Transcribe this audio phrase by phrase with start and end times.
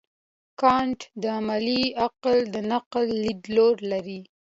[0.61, 4.21] کانټ د عملي عقل د نقد لیدلوری لري.